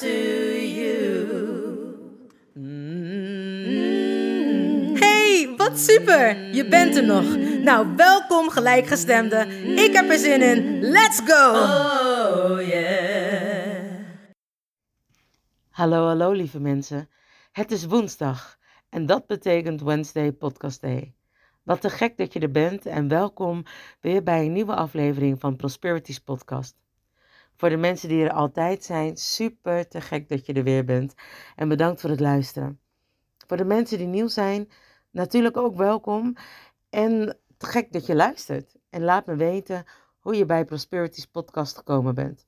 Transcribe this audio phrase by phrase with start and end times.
[0.00, 0.98] to you.
[4.98, 6.54] Hey, wat super!
[6.54, 7.36] Je bent er nog.
[7.62, 9.46] Nou, welkom gelijkgestemde.
[9.76, 10.80] Ik heb er zin in.
[10.80, 11.50] Let's go!
[11.52, 14.04] Oh yeah.
[15.70, 17.08] Hallo, hallo lieve mensen.
[17.52, 21.14] Het is woensdag en dat betekent Wednesday Podcast Day.
[21.62, 23.64] Wat te gek dat je er bent en welkom
[24.00, 26.79] weer bij een nieuwe aflevering van Prosperities Podcast.
[27.60, 31.14] Voor de mensen die er altijd zijn, super te gek dat je er weer bent
[31.56, 32.80] en bedankt voor het luisteren.
[33.46, 34.70] Voor de mensen die nieuw zijn,
[35.10, 36.36] natuurlijk ook welkom
[36.90, 38.76] en te gek dat je luistert.
[38.90, 39.84] En laat me weten
[40.18, 42.46] hoe je bij Prosperities Podcast gekomen bent.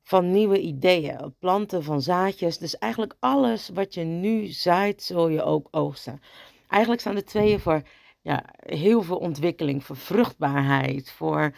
[0.04, 2.58] van nieuwe ideeën, planten van zaadjes.
[2.58, 6.22] Dus eigenlijk alles wat je nu zaait, zul je ook oogsten.
[6.68, 7.82] Eigenlijk staan de tweeën voor
[8.22, 11.56] ja, heel veel ontwikkeling, voor vruchtbaarheid, voor...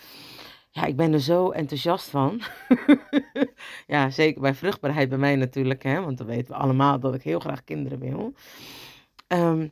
[0.80, 2.42] Ja, ik ben er zo enthousiast van.
[3.88, 7.22] ja, zeker bij vruchtbaarheid bij mij natuurlijk, hè, want dan weten we allemaal dat ik
[7.22, 8.34] heel graag kinderen wil.
[9.28, 9.68] Ehm,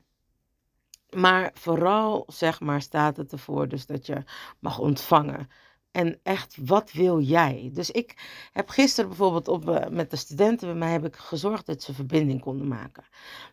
[1.16, 4.23] maar vooral, zeg maar, staat het ervoor dus dat je
[4.59, 5.50] mag ontvangen.
[5.91, 7.69] En echt, wat wil jij?
[7.74, 8.16] Dus ik
[8.53, 11.94] heb gisteren bijvoorbeeld op, eh, met de studenten bij mij heb ik gezorgd dat ze
[11.94, 13.03] verbinding konden maken.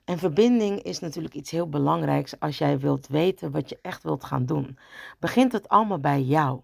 [0.04, 4.24] En verbinding is natuurlijk iets heel belangrijks als jij wilt weten wat je echt wilt
[4.24, 4.78] gaan doen.
[5.18, 6.60] Begint het allemaal bij jou.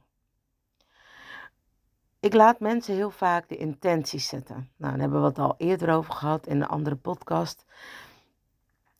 [2.20, 4.70] Ik laat mensen heel vaak de intenties zetten.
[4.76, 7.64] Nou, daar hebben we het al eerder over gehad in een andere podcast.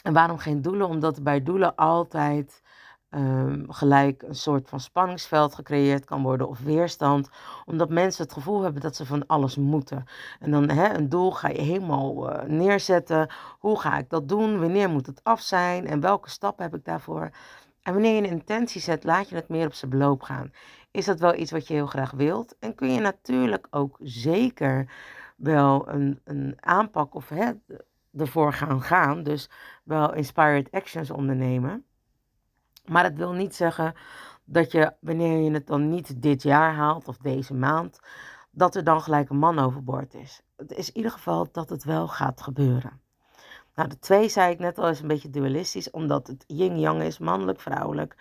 [0.03, 0.87] En waarom geen doelen?
[0.87, 2.63] Omdat bij doelen altijd
[3.11, 7.31] um, gelijk een soort van spanningsveld gecreëerd kan worden of weerstand.
[7.65, 10.05] Omdat mensen het gevoel hebben dat ze van alles moeten.
[10.39, 13.29] En dan hè, een doel ga je helemaal uh, neerzetten.
[13.59, 14.61] Hoe ga ik dat doen?
[14.61, 15.87] Wanneer moet het af zijn?
[15.87, 17.31] En welke stappen heb ik daarvoor?
[17.91, 20.53] En wanneer je een intentie zet, laat je het meer op zijn beloop gaan.
[20.91, 22.57] Is dat wel iets wat je heel graag wilt?
[22.59, 24.93] En kun je natuurlijk ook zeker
[25.37, 27.51] wel een, een aanpak of hè,
[28.17, 29.23] ervoor gaan gaan.
[29.23, 29.51] Dus
[29.85, 31.85] wel inspired actions ondernemen.
[32.85, 33.95] Maar het wil niet zeggen
[34.45, 38.01] dat je, wanneer je het dan niet dit jaar haalt of deze maand,
[38.51, 40.43] dat er dan gelijk een man overboord is.
[40.57, 43.01] Het is in ieder geval dat het wel gaat gebeuren.
[43.75, 47.19] Nou, de twee zei ik net al is een beetje dualistisch, omdat het yin-yang is,
[47.19, 48.17] mannelijk, vrouwelijk.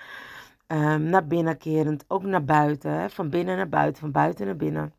[0.68, 4.56] Um, naar binnen kerend, ook naar buiten, hè, van binnen naar buiten, van buiten naar
[4.56, 4.94] binnen.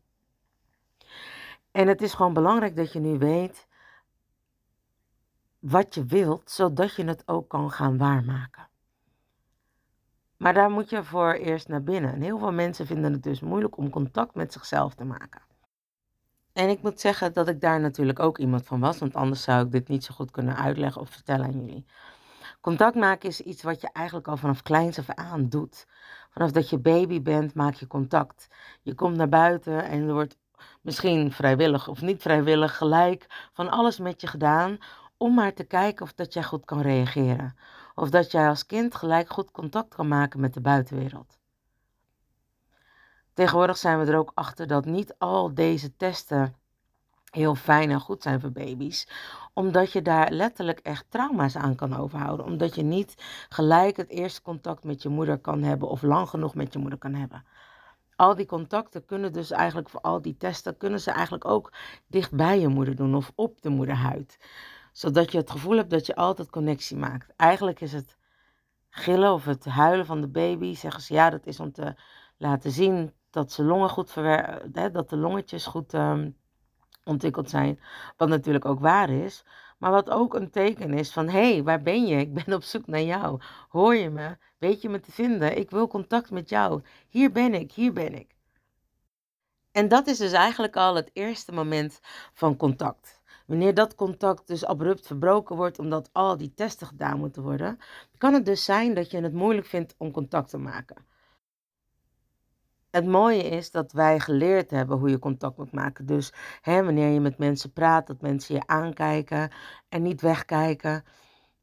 [1.71, 3.67] En het is gewoon belangrijk dat je nu weet
[5.59, 8.67] wat je wilt, zodat je het ook kan gaan waarmaken.
[10.37, 12.13] Maar daar moet je voor eerst naar binnen.
[12.13, 15.41] En heel veel mensen vinden het dus moeilijk om contact met zichzelf te maken.
[16.53, 19.65] En ik moet zeggen dat ik daar natuurlijk ook iemand van was, want anders zou
[19.65, 21.85] ik dit niet zo goed kunnen uitleggen of vertellen aan jullie.
[22.61, 25.87] Contact maken is iets wat je eigenlijk al vanaf kleins af aan doet.
[26.29, 28.47] Vanaf dat je baby bent, maak je contact.
[28.81, 30.37] Je komt naar buiten en er wordt
[30.81, 34.77] misschien vrijwillig of niet vrijwillig gelijk van alles met je gedaan
[35.17, 37.55] om maar te kijken of dat jij goed kan reageren.
[37.95, 41.40] Of dat jij als kind gelijk goed contact kan maken met de buitenwereld.
[43.33, 46.55] Tegenwoordig zijn we er ook achter dat niet al deze testen
[47.31, 49.07] heel fijn en goed zijn voor baby's.
[49.53, 52.45] Omdat je daar letterlijk echt trauma's aan kan overhouden.
[52.45, 53.15] Omdat je niet
[53.49, 56.99] gelijk het eerste contact met je moeder kan hebben of lang genoeg met je moeder
[56.99, 57.45] kan hebben.
[58.15, 61.73] Al die contacten kunnen dus eigenlijk voor al die testen, kunnen ze eigenlijk ook
[62.07, 64.37] dicht bij je moeder doen of op de moederhuid.
[64.91, 67.33] Zodat je het gevoel hebt dat je altijd connectie maakt.
[67.35, 68.17] Eigenlijk is het
[68.89, 71.95] gillen of het huilen van de baby, zeggen ze ja, dat is om te
[72.37, 76.37] laten zien dat ze longen goed verwerken, dat de longetjes goed um,
[77.03, 77.79] ontwikkeld zijn.
[78.17, 79.45] Wat natuurlijk ook waar is.
[79.77, 82.15] Maar wat ook een teken is van, hé, hey, waar ben je?
[82.15, 83.41] Ik ben op zoek naar jou.
[83.69, 84.37] Hoor je me?
[84.57, 85.57] Weet je me te vinden?
[85.57, 86.81] Ik wil contact met jou.
[87.09, 88.35] Hier ben ik, hier ben ik.
[89.71, 91.99] En dat is dus eigenlijk al het eerste moment
[92.33, 93.21] van contact.
[93.45, 97.77] Wanneer dat contact dus abrupt verbroken wordt omdat al die testen gedaan moeten worden,
[98.17, 101.05] kan het dus zijn dat je het moeilijk vindt om contact te maken.
[102.91, 106.05] Het mooie is dat wij geleerd hebben hoe je contact moet maken.
[106.05, 109.51] Dus hè, wanneer je met mensen praat, dat mensen je aankijken
[109.89, 111.03] en niet wegkijken.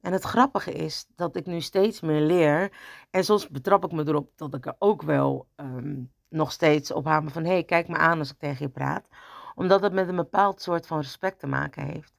[0.00, 2.72] En het grappige is dat ik nu steeds meer leer.
[3.10, 7.04] En soms betrap ik me erop dat ik er ook wel ehm, nog steeds op
[7.04, 7.44] hamer van...
[7.44, 9.08] hé, hey, kijk me aan als ik tegen je praat.
[9.54, 12.12] Omdat het met een bepaald soort van respect te maken heeft.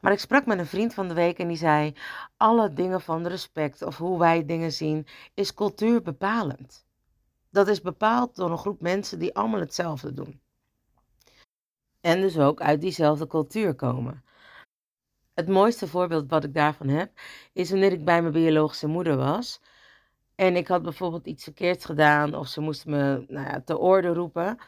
[0.00, 1.94] Maar ik sprak met een vriend van de week en die zei...
[2.36, 6.83] alle dingen van respect of hoe wij dingen zien is cultuurbepalend.
[7.54, 10.40] Dat is bepaald door een groep mensen die allemaal hetzelfde doen.
[12.00, 14.24] En dus ook uit diezelfde cultuur komen.
[15.34, 17.10] Het mooiste voorbeeld wat ik daarvan heb,
[17.52, 19.60] is wanneer ik bij mijn biologische moeder was.
[20.34, 24.12] En ik had bijvoorbeeld iets verkeerds gedaan of ze moest me nou ja, te orde
[24.12, 24.58] roepen.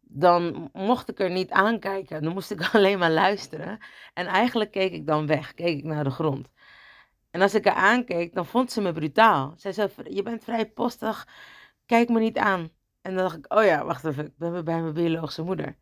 [0.00, 2.22] Dan mocht ik er niet aankijken.
[2.22, 3.78] Dan moest ik alleen maar luisteren.
[4.14, 6.48] En eigenlijk keek ik dan weg, keek ik naar de grond.
[7.30, 9.54] En als ik er aankeek, dan vond ze me brutaal.
[9.56, 11.26] Zij zei, je bent vrij postig
[11.86, 12.70] kijk me niet aan.
[13.02, 15.76] En dan dacht ik, oh ja, wacht even, ik ben bij mijn biologische moeder.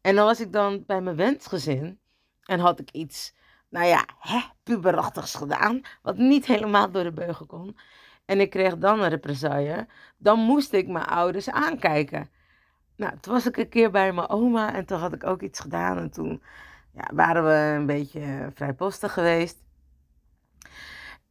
[0.00, 2.00] En dan was ik dan bij mijn wensgezin
[2.44, 3.34] en had ik iets,
[3.68, 7.76] nou ja, hè, puberachtigs gedaan, wat niet helemaal door de beugel kon.
[8.24, 9.86] En ik kreeg dan een represaille.
[10.16, 12.30] Dan moest ik mijn ouders aankijken.
[12.96, 15.60] Nou, toen was ik een keer bij mijn oma en toen had ik ook iets
[15.60, 15.98] gedaan.
[15.98, 16.42] En toen
[16.92, 19.64] ja, waren we een beetje vrijpostig geweest.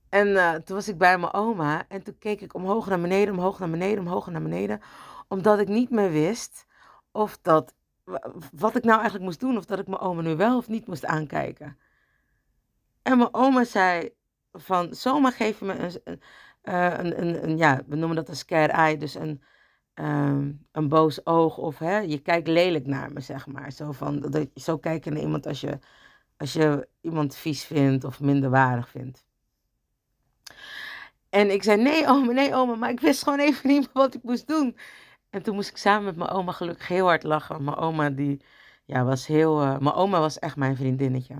[0.10, 3.34] En eh, toen was ik bij mijn oma en toen keek ik omhoog naar beneden,
[3.34, 4.82] omhoog naar beneden, omhoog naar beneden.
[5.28, 6.66] Omdat ik niet meer wist
[7.12, 7.76] of dat,
[8.52, 9.58] wat ik nou eigenlijk moest doen.
[9.58, 11.78] Of dat ik mijn oma nu wel of niet moest aankijken.
[13.02, 14.10] En mijn oma zei
[14.54, 16.22] van, zomaar geef je me een, een,
[16.62, 18.98] eh, een, een, ja, we noemen dat een scare eye.
[18.98, 19.44] Dus een,
[19.94, 23.72] ehm, een boos oog of hè, je kijkt lelijk naar me, zeg maar.
[23.72, 25.80] Zo, van, dat, zo kijken naar iemand als je,
[26.38, 29.28] als je iemand vies vindt of minderwaardig vindt.
[31.30, 34.24] En ik zei, nee oma, nee oma, maar ik wist gewoon even niet wat ik
[34.24, 34.78] moest doen.
[35.30, 37.64] En toen moest ik samen met mijn oma gelukkig heel hard lachen.
[37.64, 38.42] Mijn oma die,
[38.86, 41.36] ja, was heel, uh, mijn oma was echt mijn vriendinnetje.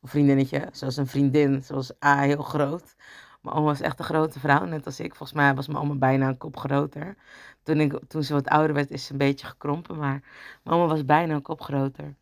[0.00, 2.96] Of vriendinnetje, zoals een vriendin, zoals A, heel groot.
[3.42, 5.14] Mijn oma was echt een grote vrouw, net als ik.
[5.14, 7.16] Volgens mij was mijn oma bijna een kop groter.
[7.62, 9.96] Toen, ik, toen ze wat ouder werd, is ze een beetje gekrompen.
[9.96, 10.22] Maar
[10.62, 12.14] mijn oma was bijna een kop groter.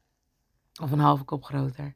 [0.82, 1.94] Of een halve kop groter.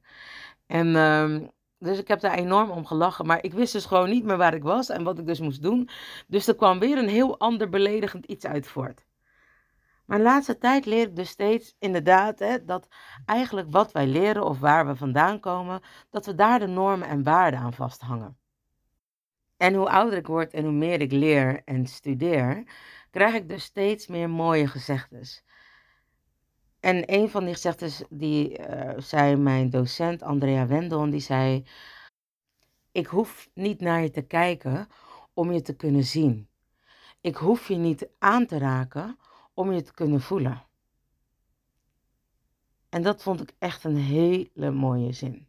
[0.66, 3.26] En um, dus ik heb daar enorm om gelachen.
[3.26, 5.62] Maar ik wist dus gewoon niet meer waar ik was en wat ik dus moest
[5.62, 5.88] doen.
[6.26, 9.04] Dus er kwam weer een heel ander beledigend iets uit voort.
[10.04, 12.88] Maar de laatste tijd leer ik dus steeds inderdaad hè, dat
[13.26, 17.22] eigenlijk wat wij leren of waar we vandaan komen, dat we daar de normen en
[17.22, 18.38] waarden aan vasthangen.
[19.56, 22.64] En hoe ouder ik word en hoe meer ik leer en studeer,
[23.10, 25.44] krijg ik dus steeds meer mooie gezegdes.
[26.84, 31.66] En een van die gezegdes die uh, zei mijn docent Andrea Wendel, die zei:
[32.92, 34.88] Ik hoef niet naar je te kijken
[35.34, 36.48] om je te kunnen zien.
[37.20, 39.18] ik hoef je niet aan te raken
[39.54, 40.62] om je te kunnen voelen.
[42.88, 45.48] En dat vond ik echt een hele mooie zin.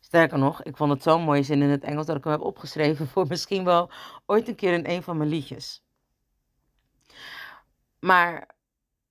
[0.00, 2.42] Sterker nog, ik vond het zo'n mooie zin in het Engels dat ik hem heb
[2.42, 3.90] opgeschreven voor misschien wel
[4.26, 5.84] ooit een keer in een van mijn liedjes.
[7.98, 8.51] Maar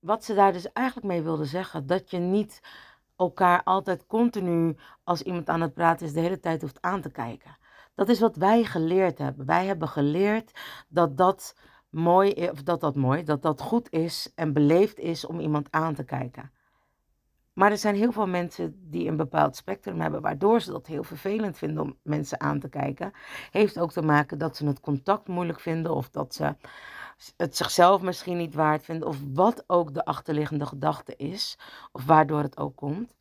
[0.01, 2.61] wat ze daar dus eigenlijk mee wilde zeggen, dat je niet
[3.15, 7.11] elkaar altijd continu als iemand aan het praten is de hele tijd hoeft aan te
[7.11, 7.57] kijken.
[7.95, 9.45] Dat is wat wij geleerd hebben.
[9.45, 10.51] Wij hebben geleerd
[10.87, 11.55] dat dat
[11.89, 15.93] mooi, of dat dat mooi, dat dat goed is en beleefd is om iemand aan
[15.93, 16.51] te kijken.
[17.53, 21.03] Maar er zijn heel veel mensen die een bepaald spectrum hebben, waardoor ze dat heel
[21.03, 23.11] vervelend vinden om mensen aan te kijken.
[23.51, 26.55] Heeft ook te maken dat ze het contact moeilijk vinden of dat ze
[27.37, 31.57] het zichzelf misschien niet waard vinden of wat ook de achterliggende gedachte is
[31.91, 33.15] of waardoor het ook komt.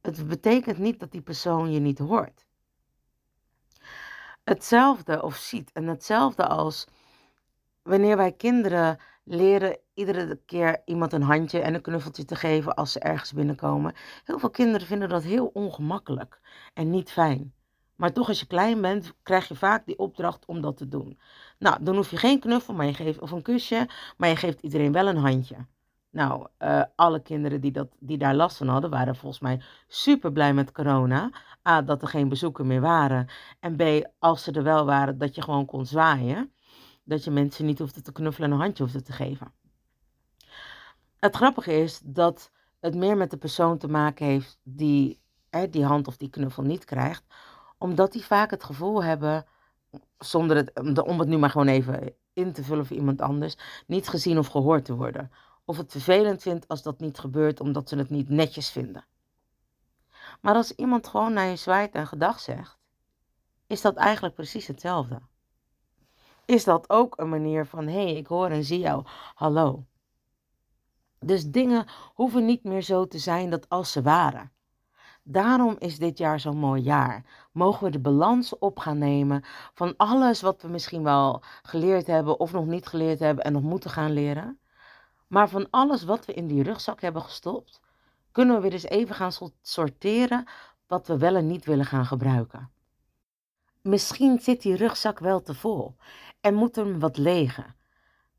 [0.00, 2.46] Het betekent niet dat die persoon je niet hoort.
[4.44, 6.86] Hetzelfde of ziet en hetzelfde als
[7.82, 12.92] wanneer wij kinderen leren iedere keer iemand een handje en een knuffeltje te geven als
[12.92, 13.94] ze ergens binnenkomen.
[14.24, 16.40] Heel veel kinderen vinden dat heel ongemakkelijk
[16.74, 17.54] en niet fijn.
[18.00, 21.18] Maar toch, als je klein bent, krijg je vaak die opdracht om dat te doen.
[21.58, 24.62] Nou, dan hoef je geen knuffel maar je geeft, of een kusje, maar je geeft
[24.62, 25.56] iedereen wel een handje.
[26.10, 30.32] Nou, uh, alle kinderen die, dat, die daar last van hadden, waren volgens mij super
[30.32, 31.30] blij met corona.
[31.68, 33.26] A, dat er geen bezoeken meer waren.
[33.60, 36.52] En B, als ze er wel waren, dat je gewoon kon zwaaien.
[37.04, 39.52] Dat je mensen niet hoefde te knuffelen en een handje hoefde te geven.
[41.16, 45.84] Het grappige is dat het meer met de persoon te maken heeft die hè, die
[45.84, 47.24] hand of die knuffel niet krijgt.
[47.82, 49.46] Omdat die vaak het gevoel hebben,
[50.18, 53.56] zonder het, om het nu maar gewoon even in te vullen voor iemand anders,
[53.86, 55.30] niet gezien of gehoord te worden.
[55.64, 59.04] Of het vervelend vindt als dat niet gebeurt omdat ze het niet netjes vinden.
[60.40, 62.78] Maar als iemand gewoon naar je zwaait en gedag zegt,
[63.66, 65.20] is dat eigenlijk precies hetzelfde.
[66.44, 69.84] Is dat ook een manier van, hé, hey, ik hoor en zie jou, hallo.
[71.18, 74.52] Dus dingen hoeven niet meer zo te zijn dat als ze waren.
[75.22, 77.24] Daarom is dit jaar zo'n mooi jaar.
[77.52, 82.40] Mogen we de balans op gaan nemen van alles wat we misschien wel geleerd hebben
[82.40, 84.58] of nog niet geleerd hebben en nog moeten gaan leren.
[85.26, 87.80] Maar van alles wat we in die rugzak hebben gestopt,
[88.32, 90.44] kunnen we weer eens even gaan sorteren
[90.86, 92.70] wat we wel en niet willen gaan gebruiken.
[93.82, 95.96] Misschien zit die rugzak wel te vol
[96.40, 97.78] en moet er wat legen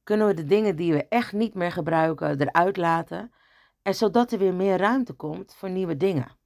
[0.04, 3.34] kunnen we de dingen die we echt niet meer gebruiken eruit laten.
[3.82, 6.38] En zodat er weer meer ruimte komt voor nieuwe dingen.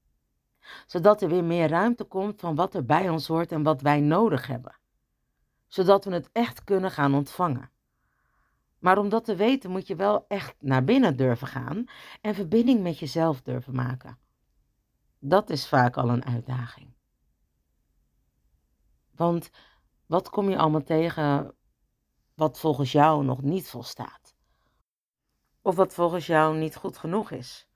[0.86, 4.00] Zodat er weer meer ruimte komt van wat er bij ons hoort en wat wij
[4.00, 4.78] nodig hebben.
[5.68, 7.70] Zodat we het echt kunnen gaan ontvangen.
[8.80, 11.86] Maar om dat te weten moet je wel echt naar binnen durven gaan
[12.22, 14.18] en verbinding met jezelf durven maken.
[15.20, 16.94] Dat is vaak al een uitdaging.
[19.16, 19.50] Want
[20.06, 21.56] wat kom je allemaal tegen
[22.34, 24.36] wat volgens jou nog niet volstaat.
[25.62, 27.68] Of wat volgens jou niet goed genoeg is.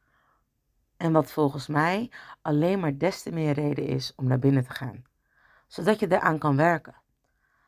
[1.00, 4.70] En wat volgens mij alleen maar des te meer reden is om naar binnen te
[4.70, 5.04] gaan.
[5.68, 6.96] Zodat je eraan kan werken.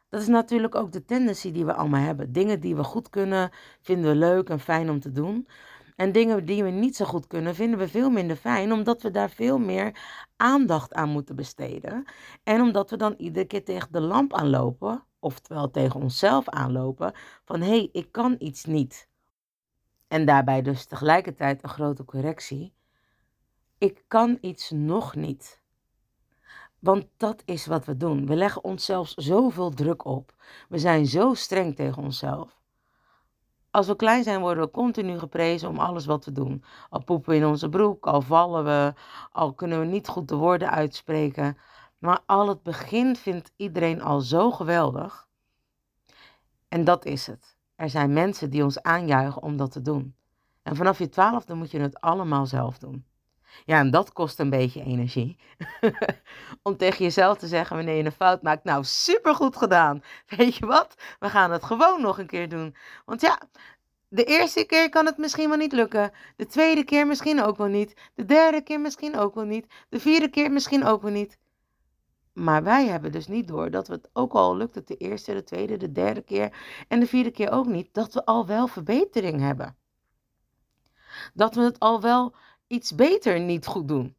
[0.10, 2.32] Dat is natuurlijk ook de tendency die we allemaal hebben.
[2.32, 5.48] Dingen die we goed kunnen, vinden we leuk en fijn om te doen.
[5.96, 9.12] En dingen die we niet zo goed kunnen, vinden we veel minder fijn, omdat we
[9.12, 10.00] daar veel meer
[10.36, 12.04] aandacht aan moeten besteden.
[12.44, 17.14] En omdat we dan iedere keer tegen de lamp aanlopen oftewel tegen onszelf aanlopen,
[17.46, 19.10] van hé, hey, ik kan iets niet.
[20.08, 22.74] En daarbij dus tegelijkertijd een grote correctie.
[23.82, 25.62] Ik kan iets nog niet.
[26.80, 28.26] Want dat is wat we doen.
[28.26, 30.34] We leggen onszelf zoveel druk op.
[30.70, 32.62] We zijn zo streng tegen onszelf.
[33.72, 36.64] Als we klein zijn, worden we continu geprezen om alles wat we doen.
[36.90, 38.94] Al poepen we in onze broek, al vallen we,
[39.32, 41.58] al kunnen we niet goed de woorden uitspreken.
[41.98, 45.28] Maar al het begin vindt iedereen al zo geweldig.
[46.68, 47.58] En dat is het.
[47.76, 50.16] Er zijn mensen die ons aanjuichen om dat te doen.
[50.64, 53.06] En vanaf je twaalfde moet je het allemaal zelf doen.
[53.66, 55.38] Ja, en dat kost een beetje energie.
[56.64, 58.64] om tegen jezelf te zeggen wanneer je een fout maakt.
[58.64, 60.04] Nou, supergoed gedaan.
[60.38, 60.96] Weet je wat?
[61.20, 62.76] We gaan het gewoon nog een keer doen.
[63.06, 63.40] Want ja,
[64.08, 66.12] de eerste keer kan het misschien wel niet lukken.
[66.36, 67.94] De tweede keer misschien ook wel niet.
[68.16, 69.74] De derde keer misschien ook wel niet.
[69.90, 71.40] De vierde keer misschien ook wel niet.
[72.34, 75.34] Maar wij hebben dus niet door dat we het, ook al lukt het de eerste,
[75.34, 76.54] de tweede, de derde keer
[76.88, 79.76] en de vierde keer ook niet, dat we al wel verbetering hebben.
[81.34, 82.36] Dat we het al wel
[82.72, 84.16] iets beter niet goed doen.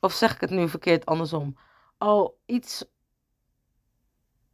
[0.00, 1.56] Of zeg ik het nu verkeerd andersom?
[1.98, 2.84] Al iets,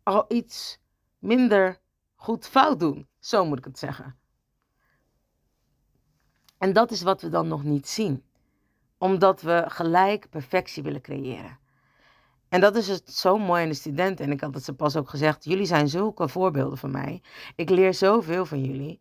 [0.02, 0.78] al iets
[1.18, 1.80] minder
[2.14, 3.08] goed fout doen.
[3.18, 4.18] Zo moet ik het zeggen.
[6.58, 8.24] En dat is wat we dan nog niet zien.
[8.98, 11.58] Omdat we gelijk perfectie willen creëren.
[12.48, 14.24] En dat is het zo mooi aan de studenten.
[14.24, 15.44] En ik had het ze pas ook gezegd.
[15.44, 17.22] Jullie zijn zulke voorbeelden van mij.
[17.56, 19.00] Ik leer zoveel van jullie.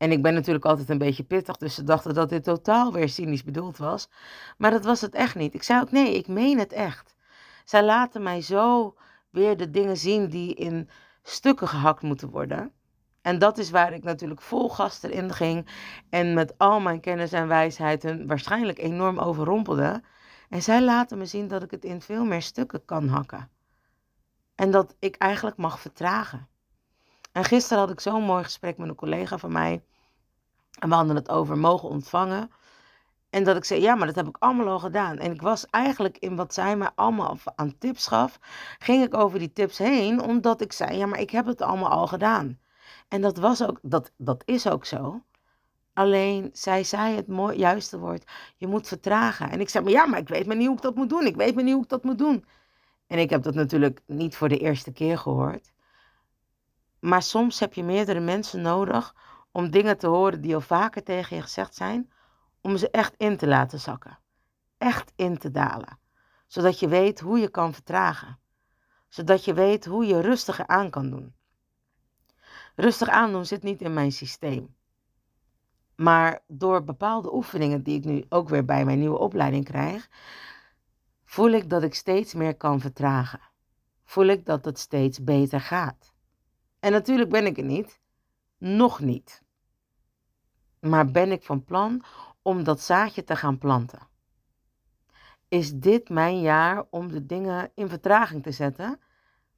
[0.00, 1.56] En ik ben natuurlijk altijd een beetje pittig.
[1.56, 4.08] Dus ze dachten dat dit totaal weer cynisch bedoeld was.
[4.58, 5.54] Maar dat was het echt niet.
[5.54, 7.16] Ik zei ook nee, ik meen het echt.
[7.64, 8.94] Zij laten mij zo
[9.30, 10.88] weer de dingen zien die in
[11.22, 12.72] stukken gehakt moeten worden.
[13.22, 15.68] En dat is waar ik natuurlijk vol gas erin ging.
[16.10, 20.02] En met al mijn kennis en wijsheid hun waarschijnlijk enorm overrompelde.
[20.48, 23.50] En zij laten me zien dat ik het in veel meer stukken kan hakken.
[24.54, 26.49] En dat ik eigenlijk mag vertragen.
[27.32, 29.82] En gisteren had ik zo'n mooi gesprek met een collega van mij.
[30.78, 32.50] En we hadden het over mogen ontvangen.
[33.30, 35.18] En dat ik zei, ja, maar dat heb ik allemaal al gedaan.
[35.18, 38.38] En ik was eigenlijk in wat zij mij allemaal aan tips gaf,
[38.78, 41.90] ging ik over die tips heen, omdat ik zei, ja, maar ik heb het allemaal
[41.90, 42.58] al gedaan.
[43.08, 45.22] En dat was ook, dat, dat is ook zo.
[45.92, 49.50] Alleen zij zei het mooi, juiste woord, je moet vertragen.
[49.50, 51.26] En ik zei, maar ja, maar ik weet maar niet hoe ik dat moet doen.
[51.26, 52.44] Ik weet maar niet hoe ik dat moet doen.
[53.06, 55.72] En ik heb dat natuurlijk niet voor de eerste keer gehoord.
[57.00, 59.14] Maar soms heb je meerdere mensen nodig
[59.52, 62.10] om dingen te horen die al vaker tegen je gezegd zijn,
[62.60, 64.18] om ze echt in te laten zakken.
[64.78, 65.98] Echt in te dalen.
[66.46, 68.38] Zodat je weet hoe je kan vertragen.
[69.08, 71.34] Zodat je weet hoe je rustiger aan kan doen.
[72.76, 74.74] Rustig aandoen zit niet in mijn systeem.
[75.96, 80.08] Maar door bepaalde oefeningen die ik nu ook weer bij mijn nieuwe opleiding krijg,
[81.24, 83.40] voel ik dat ik steeds meer kan vertragen.
[84.04, 86.12] Voel ik dat het steeds beter gaat.
[86.80, 88.00] En natuurlijk ben ik er niet.
[88.58, 89.42] Nog niet.
[90.80, 92.02] Maar ben ik van plan
[92.42, 94.08] om dat zaadje te gaan planten?
[95.48, 99.00] Is dit mijn jaar om de dingen in vertraging te zetten,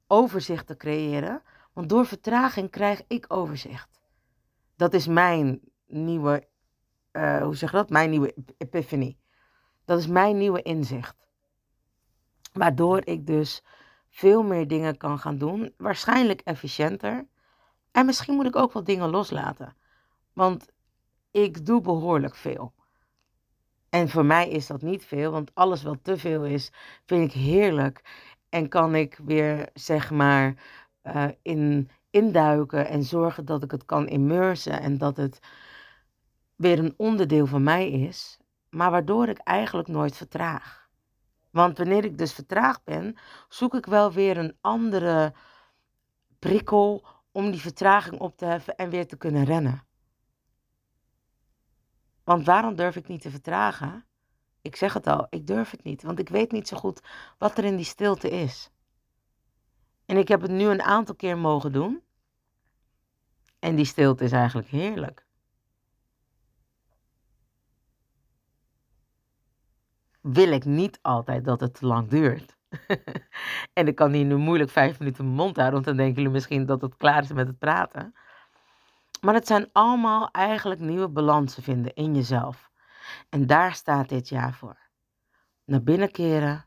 [0.07, 1.41] overzicht te creëren?
[1.73, 4.01] Want door vertraging krijg ik overzicht.
[4.75, 6.47] Dat is mijn nieuwe,
[7.11, 7.89] uh, hoe zeg je dat?
[7.89, 9.17] Mijn nieuwe epiphany.
[9.85, 11.27] Dat is mijn nieuwe inzicht.
[12.53, 13.63] Waardoor ik dus
[14.13, 17.27] veel meer dingen kan gaan doen, waarschijnlijk efficiënter.
[17.91, 19.75] En misschien moet ik ook wel dingen loslaten.
[20.33, 20.71] Want
[21.31, 22.73] ik doe behoorlijk veel.
[23.89, 26.71] En voor mij is dat niet veel, want alles wat te veel is,
[27.05, 28.01] vind ik heerlijk.
[28.49, 30.53] En kan ik weer, zeg maar,
[31.03, 35.39] uh, in, induiken en zorgen dat ik het kan immersen en dat het
[36.55, 38.37] weer een onderdeel van mij is,
[38.69, 40.82] maar waardoor ik eigenlijk nooit vertraag.
[41.53, 43.17] Want wanneer ik dus vertraagd ben,
[43.49, 45.33] zoek ik wel weer een andere
[46.39, 49.83] prikkel om die vertraging op te heffen en weer te kunnen rennen.
[52.23, 54.05] Want waarom durf ik niet te vertragen?
[54.61, 57.01] Ik zeg het al, ik durf het niet, want ik weet niet zo goed
[57.37, 58.71] wat er in die stilte is.
[60.05, 62.03] En ik heb het nu een aantal keer mogen doen.
[63.59, 65.22] En die stilte is eigenlijk heerlijk.
[70.23, 72.57] Wil ik niet altijd dat het te lang duurt.
[73.73, 76.31] en ik kan hier nu moeilijk vijf minuten mijn mond houden, want dan denken jullie
[76.31, 78.15] misschien dat het klaar is met het praten.
[79.21, 82.71] Maar het zijn allemaal eigenlijk nieuwe balansen vinden in jezelf.
[83.29, 84.77] En daar staat dit jaar voor.
[85.65, 86.63] Naar binnen keren,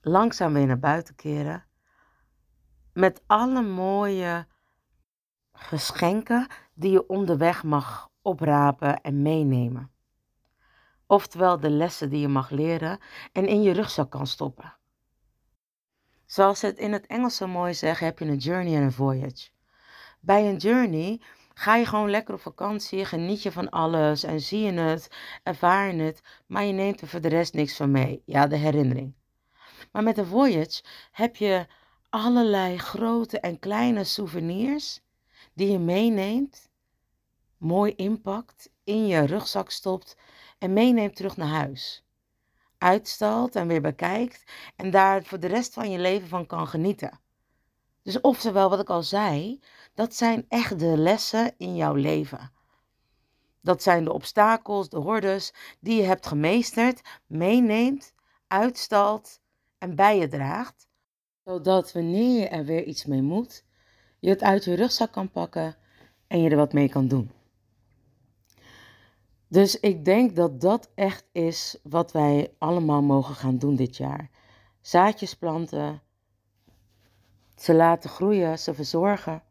[0.00, 1.64] langzaam weer naar buiten keren,
[2.92, 4.46] met alle mooie
[5.52, 9.91] geschenken die je onderweg mag oprapen en meenemen.
[11.12, 12.98] Oftewel de lessen die je mag leren
[13.32, 14.76] en in je rugzak kan stoppen.
[16.26, 18.92] Zoals ze het in het Engels zo mooi zeggen, heb je een journey en een
[18.92, 19.50] voyage.
[20.20, 21.20] Bij een journey
[21.54, 25.10] ga je gewoon lekker op vakantie, geniet je van alles en zie je het,
[25.42, 28.22] ervaar je het, maar je neemt er voor de rest niks van mee.
[28.26, 29.14] Ja, de herinnering.
[29.90, 31.66] Maar met een voyage heb je
[32.08, 35.00] allerlei grote en kleine souvenirs
[35.54, 36.70] die je meeneemt,
[37.62, 40.16] mooi inpakt, in je rugzak stopt
[40.58, 42.04] en meeneemt terug naar huis.
[42.78, 44.44] Uitstalt en weer bekijkt
[44.76, 47.20] en daar voor de rest van je leven van kan genieten.
[48.02, 49.60] Dus oftewel, wat ik al zei,
[49.94, 52.52] dat zijn echt de lessen in jouw leven.
[53.60, 58.14] Dat zijn de obstakels, de hordes die je hebt gemeesterd, meeneemt,
[58.46, 59.40] uitstalt
[59.78, 60.90] en bij je draagt
[61.44, 63.64] zodat wanneer je er weer iets mee moet,
[64.20, 65.76] je het uit je rugzak kan pakken
[66.26, 67.30] en je er wat mee kan doen.
[69.52, 74.30] Dus ik denk dat dat echt is wat wij allemaal mogen gaan doen dit jaar.
[74.80, 76.02] Zaadjes planten,
[77.56, 79.42] ze laten groeien, ze verzorgen.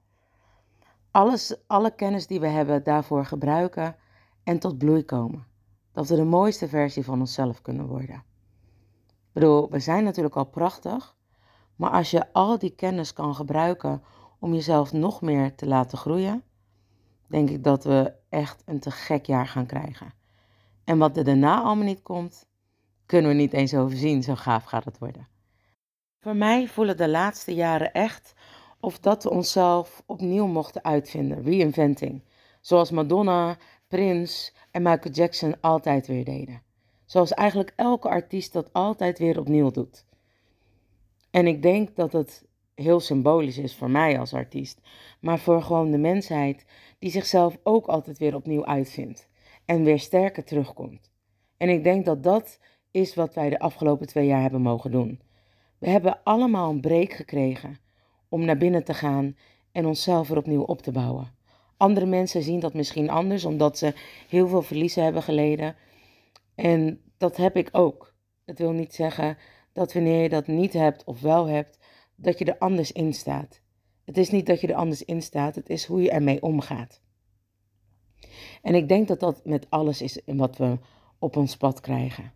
[1.11, 3.95] Alles, alle kennis die we hebben daarvoor gebruiken
[4.43, 5.45] en tot bloei komen.
[5.91, 8.23] Dat we de mooiste versie van onszelf kunnen worden.
[9.05, 11.15] Ik bedoel, we zijn natuurlijk al prachtig,
[11.75, 14.03] maar als je al die kennis kan gebruiken
[14.39, 16.43] om jezelf nog meer te laten groeien,
[17.31, 20.13] denk ik dat we echt een te gek jaar gaan krijgen.
[20.83, 22.49] En wat er daarna allemaal niet komt,
[23.05, 24.23] kunnen we niet eens overzien.
[24.23, 25.27] Zo gaaf gaat het worden.
[26.19, 28.33] Voor mij voelen de laatste jaren echt
[28.79, 32.23] of dat we onszelf opnieuw mochten uitvinden, reinventing.
[32.61, 36.61] Zoals Madonna, Prince en Michael Jackson altijd weer deden.
[37.05, 40.05] Zoals eigenlijk elke artiest dat altijd weer opnieuw doet.
[41.31, 42.45] En ik denk dat het
[42.81, 44.81] heel symbolisch is voor mij als artiest,
[45.19, 46.65] maar voor gewoon de mensheid
[46.99, 49.29] die zichzelf ook altijd weer opnieuw uitvindt
[49.65, 51.11] en weer sterker terugkomt.
[51.57, 52.59] En ik denk dat dat
[52.91, 55.21] is wat wij de afgelopen twee jaar hebben mogen doen.
[55.77, 57.79] We hebben allemaal een break gekregen
[58.29, 59.35] om naar binnen te gaan
[59.71, 61.33] en onszelf weer opnieuw op te bouwen.
[61.77, 63.93] Andere mensen zien dat misschien anders, omdat ze
[64.27, 65.75] heel veel verliezen hebben geleden.
[66.55, 68.13] En dat heb ik ook.
[68.45, 69.37] Het wil niet zeggen
[69.73, 71.77] dat wanneer je dat niet hebt of wel hebt,
[72.21, 73.62] dat je er anders in staat.
[74.05, 77.01] Het is niet dat je er anders in staat, het is hoe je ermee omgaat.
[78.62, 80.79] En ik denk dat dat met alles is wat we
[81.19, 82.34] op ons pad krijgen.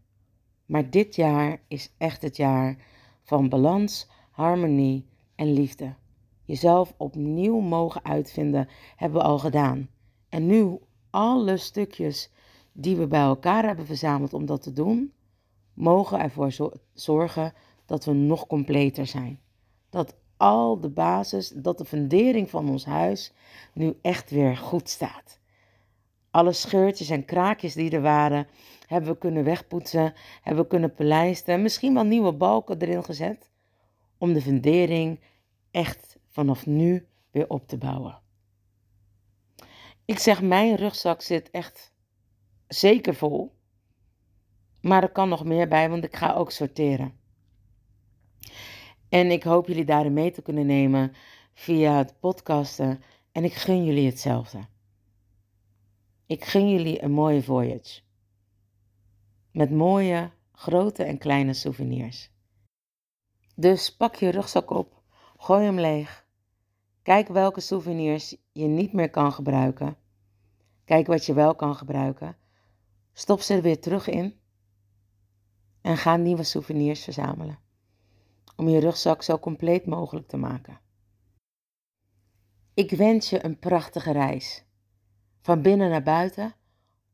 [0.66, 2.78] Maar dit jaar is echt het jaar
[3.24, 5.96] van balans, harmonie en liefde.
[6.44, 9.90] Jezelf opnieuw mogen uitvinden hebben we al gedaan.
[10.30, 12.32] En nu alle stukjes
[12.72, 15.14] die we bij elkaar hebben verzameld om dat te doen,
[15.74, 16.52] mogen ervoor
[16.94, 17.54] zorgen
[17.86, 19.40] dat we nog completer zijn.
[19.96, 23.34] Dat al de basis, dat de fundering van ons huis
[23.74, 25.40] nu echt weer goed staat.
[26.32, 28.48] Alle scheurtjes en kraakjes die er waren,
[28.88, 33.50] hebben we kunnen wegpoetsen, hebben we kunnen polijsten, misschien wel nieuwe balken erin gezet,
[34.18, 35.20] om de fundering
[35.72, 38.20] echt vanaf nu weer op te bouwen.
[40.06, 41.94] Ik zeg, mijn rugzak zit echt
[42.68, 43.56] zeker vol.
[44.82, 47.24] Maar er kan nog meer bij, want ik ga ook sorteren.
[49.16, 51.14] En ik hoop jullie daarin mee te kunnen nemen
[51.54, 53.04] via het podcasten.
[53.32, 54.60] En ik gun jullie hetzelfde.
[56.26, 58.02] Ik gun jullie een mooie voyage.
[59.52, 62.32] Met mooie, grote en kleine souvenirs.
[63.56, 65.02] Dus pak je rugzak op,
[65.38, 66.26] gooi hem leeg.
[67.02, 69.98] Kijk welke souvenirs je niet meer kan gebruiken.
[70.86, 72.38] Kijk wat je wel kan gebruiken.
[73.14, 74.40] Stop ze er weer terug in.
[75.82, 77.64] En ga nieuwe souvenirs verzamelen.
[78.56, 80.80] Om je rugzak zo compleet mogelijk te maken.
[82.74, 84.66] Ik wens je een prachtige reis.
[85.42, 86.56] Van binnen naar buiten,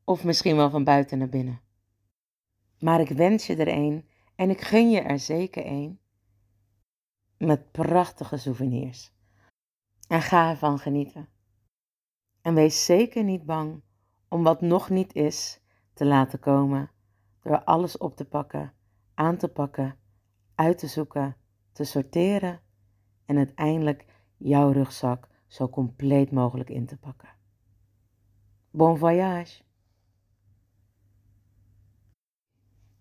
[0.04, 1.62] of misschien wel van buiten naar binnen.
[2.80, 5.99] Maar ik wens je er een en ik gun je er zeker een.
[7.38, 9.12] Met prachtige souvenirs.
[10.08, 11.30] En ga ervan genieten.
[12.41, 13.82] En wees zeker niet bang
[14.27, 15.62] om wat nog niet is
[15.93, 16.91] te laten komen.
[17.41, 18.73] Door alles op te pakken,
[19.13, 19.97] aan te pakken,
[20.62, 21.36] uit te zoeken,
[21.71, 22.60] te sorteren
[23.26, 24.06] en uiteindelijk
[24.38, 27.30] jouw rugzak zo compleet mogelijk in te pakken.
[28.71, 29.62] Bon voyage!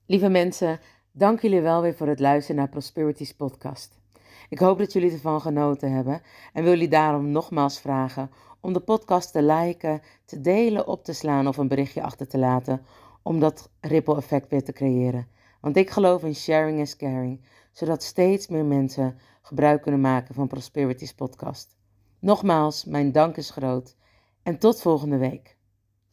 [0.06, 0.80] Lieve mensen,
[1.12, 4.00] dank jullie wel weer voor het luisteren naar Prosperities podcast.
[4.48, 8.80] Ik hoop dat jullie ervan genoten hebben en wil jullie daarom nogmaals vragen om de
[8.80, 12.86] podcast te liken, te delen, op te slaan of een berichtje achter te laten
[13.22, 15.38] om dat ripple effect weer te creëren.
[15.60, 17.40] Want ik geloof in sharing is caring,
[17.72, 21.76] zodat steeds meer mensen gebruik kunnen maken van Prosperities podcast.
[22.18, 23.96] Nogmaals, mijn dank is groot
[24.42, 25.56] en tot volgende week.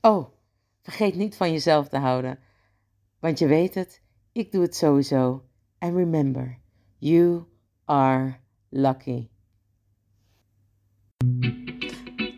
[0.01, 0.27] Oh,
[0.81, 2.39] vergeet niet van jezelf te houden,
[3.19, 5.45] want je weet het, ik doe het sowieso.
[5.79, 6.59] And remember,
[6.97, 7.45] you
[7.85, 9.29] are lucky.